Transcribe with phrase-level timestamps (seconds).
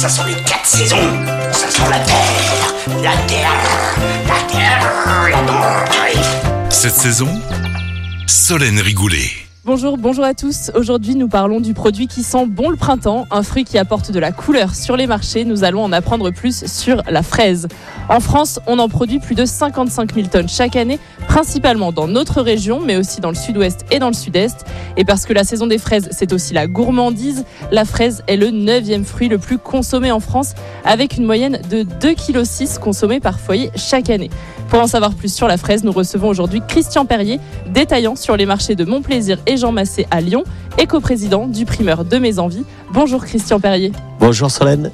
[0.00, 0.96] Ça sont les quatre saisons.
[1.52, 3.52] Ça sent la terre, la terre,
[4.26, 6.70] la terre, la terre.
[6.70, 7.28] Cette saison,
[8.26, 9.28] Solène Rigoulet.
[9.66, 10.70] Bonjour, bonjour à tous.
[10.74, 14.18] Aujourd'hui, nous parlons du produit qui sent bon le printemps, un fruit qui apporte de
[14.18, 15.44] la couleur sur les marchés.
[15.44, 17.68] Nous allons en apprendre plus sur la fraise.
[18.08, 20.98] En France, on en produit plus de 55 000 tonnes chaque année,
[21.30, 24.64] principalement dans notre région, mais aussi dans le sud-ouest et dans le sud-est.
[24.96, 28.50] Et parce que la saison des fraises, c'est aussi la gourmandise, la fraise est le
[28.50, 33.38] neuvième fruit le plus consommé en France, avec une moyenne de 2,6 kg consommés par
[33.38, 34.28] foyer chaque année.
[34.70, 37.38] Pour en savoir plus sur la fraise, nous recevons aujourd'hui Christian Perrier,
[37.68, 40.42] détaillant sur les marchés de Montplaisir et Jean Massé à Lyon,
[40.78, 42.64] et coprésident du primeur de Mes Envies.
[42.92, 43.92] Bonjour Christian Perrier.
[44.18, 44.90] Bonjour Solène.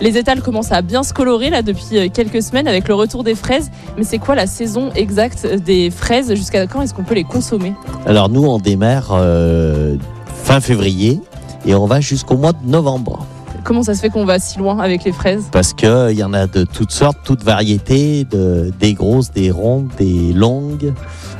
[0.00, 3.24] Les étals commencent à bien se colorer là depuis euh, quelques semaines avec le retour
[3.24, 3.70] des fraises.
[3.96, 6.34] Mais c'est quoi la saison exacte des fraises?
[6.34, 7.74] Jusqu'à quand est-ce qu'on peut les consommer?
[8.06, 11.20] Alors nous, on démarre euh, fin février
[11.66, 13.26] et on va jusqu'au mois de novembre.
[13.68, 16.32] Comment ça se fait qu'on va si loin avec les fraises Parce qu'il y en
[16.32, 20.94] a de toutes sortes, toutes variétés, de, des grosses, des rondes, des longues.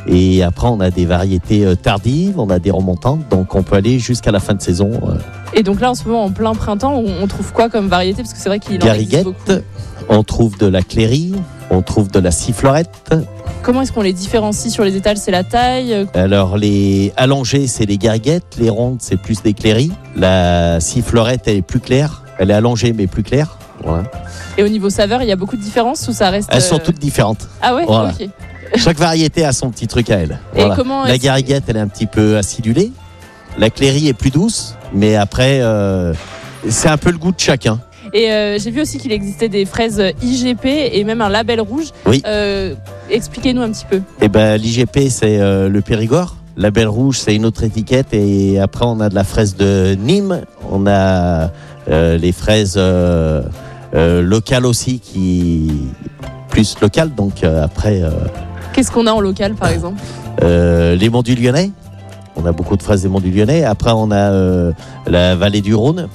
[0.06, 3.76] Et après, on a des variétés euh, tardives, on a des remontantes, donc on peut
[3.76, 4.90] aller jusqu'à la fin de saison.
[5.08, 5.14] euh,
[5.54, 8.20] Et donc là, en ce moment, en plein printemps, on trouve quoi comme variété?
[8.20, 9.52] Parce que c'est vrai qu'il en existe beaucoup.
[10.10, 11.32] on trouve de la cléry,
[11.70, 12.90] on trouve de la sifflorette.
[13.62, 15.16] Comment est-ce qu'on les différencie sur les étals?
[15.18, 16.06] C'est la taille?
[16.14, 19.92] Alors les allongées, c'est les gariguettes, les rondes, c'est plus des cléries.
[20.16, 23.58] La sifflorette, elle est plus claire, elle est allongée mais plus claire.
[23.84, 24.04] Voilà.
[24.56, 26.76] Et au niveau saveur, il y a beaucoup de différences ou ça reste Elles sont
[26.76, 27.48] euh, toutes différentes.
[27.62, 27.84] Ah ouais?
[27.86, 28.12] Voilà.
[28.76, 30.38] Chaque variété a son petit truc à elle.
[30.54, 30.74] Et Voilà.
[30.76, 32.92] comment La gariguette, elle est un petit peu acidulée.
[33.56, 36.12] La cléry est plus douce, mais après, euh,
[36.68, 37.80] c'est un peu le goût de chacun.
[38.12, 41.88] Et euh, j'ai vu aussi qu'il existait des fraises IGP et même un label rouge.
[42.06, 42.22] Oui.
[42.26, 42.74] Euh,
[43.10, 44.00] Expliquez-nous un petit peu.
[44.20, 46.36] Et ben, l'IGP, c'est euh, le Périgord.
[46.56, 48.12] La belle rouge, c'est une autre étiquette.
[48.12, 50.42] Et après, on a de la fraise de Nîmes.
[50.70, 51.50] On a
[51.88, 52.78] les fraises
[53.94, 55.70] locales aussi, qui
[56.50, 57.14] plus locales.
[57.14, 58.02] Donc après,
[58.72, 60.02] Qu'est-ce qu'on a en local, par exemple?
[60.42, 61.70] Les monts du Lyonnais.
[62.34, 63.62] On a beaucoup de fraises des monts du Lyonnais.
[63.62, 64.72] Après, on a
[65.06, 66.08] la vallée du Rhône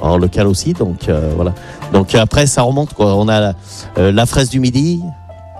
[0.00, 0.72] en local aussi.
[0.72, 1.54] Donc euh, voilà.
[1.92, 3.14] Donc après, ça remonte quoi.
[3.16, 3.52] On a la,
[3.98, 5.00] euh, la fraise du Midi.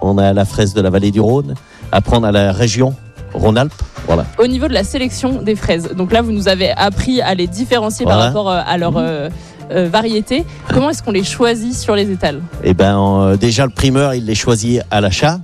[0.01, 1.55] On a la fraise de la vallée du Rhône.
[1.91, 2.95] Après, on a la région
[3.35, 3.73] Rhône-Alpes.
[4.07, 4.25] Voilà.
[4.39, 7.47] Au niveau de la sélection des fraises, donc là, vous nous avez appris à les
[7.47, 9.29] différencier par rapport euh, à leur euh,
[9.71, 10.45] euh, variété.
[10.69, 12.41] Comment est-ce qu'on les choisit sur les étals?
[12.65, 15.41] Et ben euh, déjà le primeur, il les choisit à l'achat.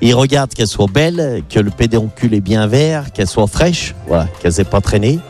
[0.00, 4.26] Il regarde qu'elles soient belles, que le pédoncule est bien vert, qu'elles soient fraîches, voilà,
[4.40, 5.20] qu'elles aient pas traîné.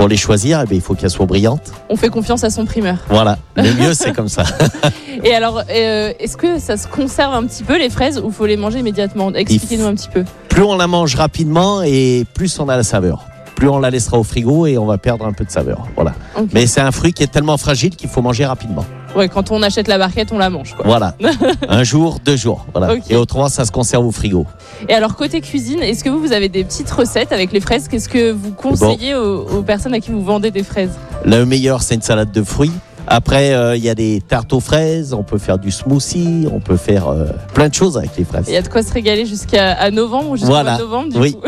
[0.00, 1.74] Pour les choisir, eh ben, il faut qu'elles soient brillantes.
[1.90, 2.96] On fait confiance à son primeur.
[3.10, 3.36] Voilà.
[3.54, 4.44] Le mieux, c'est comme ça.
[5.24, 8.46] Et alors, euh, est-ce que ça se conserve un petit peu les fraises ou faut
[8.46, 9.30] les manger immédiatement?
[9.34, 10.24] Expliquez-nous un petit peu.
[10.48, 13.26] Plus on la mange rapidement et plus on a la saveur.
[13.56, 15.86] Plus on la laissera au frigo et on va perdre un peu de saveur.
[15.96, 16.14] Voilà.
[16.54, 18.86] Mais c'est un fruit qui est tellement fragile qu'il faut manger rapidement.
[19.16, 20.74] Ouais, quand on achète la barquette, on la mange.
[20.74, 20.84] Quoi.
[20.86, 21.14] Voilà.
[21.68, 22.66] un jour, deux jours.
[22.72, 22.94] Voilà.
[23.08, 24.46] Et autrement, ça se conserve au frigo.
[24.88, 27.88] Et alors, côté cuisine, est-ce que vous, vous avez des petites recettes avec les fraises?
[27.88, 30.92] Qu'est-ce que vous conseillez aux, aux personnes à qui vous vendez des fraises?
[31.24, 32.72] Le meilleur, c'est une salade de fruits.
[33.12, 36.60] Après, euh, il y a des tartes aux fraises, on peut faire du smoothie, on
[36.60, 38.44] peut faire euh, plein de choses avec les fraises.
[38.46, 40.78] Il y a de quoi se régaler jusqu'à novembre ou jusqu'au Voilà.
[40.78, 41.32] novembre, du Oui.
[41.32, 41.40] coup.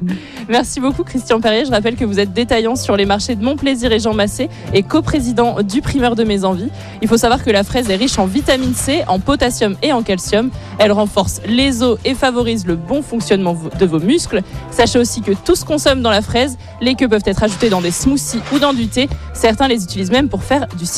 [0.48, 1.66] Merci beaucoup, Christian Perrier.
[1.66, 4.82] Je rappelle que vous êtes détaillant sur les marchés de Montplaisir et Jean Massé et
[4.82, 6.70] coprésident du primeur de Mes Envies.
[7.02, 10.02] Il faut savoir que la fraise est riche en vitamine C, en potassium et en
[10.02, 10.48] calcium.
[10.78, 14.40] Elle renforce les os et favorise le bon fonctionnement de vos muscles.
[14.70, 16.56] Sachez aussi que tout se consomme dans la fraise.
[16.80, 19.10] Les queues peuvent être ajoutées dans des smoothies ou dans du thé.
[19.34, 20.86] Certains les utilisent même pour faire du